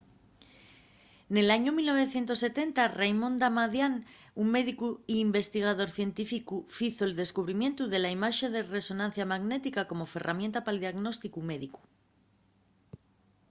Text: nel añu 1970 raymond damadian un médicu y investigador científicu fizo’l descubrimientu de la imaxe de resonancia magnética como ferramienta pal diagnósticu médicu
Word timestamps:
nel 1.33 1.47
añu 1.57 1.71
1970 1.75 2.97
raymond 3.01 3.35
damadian 3.43 3.93
un 4.41 4.47
médicu 4.55 4.87
y 5.13 5.15
investigador 5.27 5.89
científicu 5.97 6.55
fizo’l 6.77 7.11
descubrimientu 7.21 7.83
de 7.89 7.99
la 8.03 8.13
imaxe 8.17 8.45
de 8.55 8.61
resonancia 8.77 9.29
magnética 9.33 9.81
como 9.89 10.11
ferramienta 10.13 10.59
pal 10.65 10.77
diagnósticu 10.83 11.39
médicu 11.51 11.81